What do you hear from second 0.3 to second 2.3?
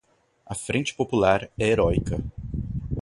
A Frente Popular é heroica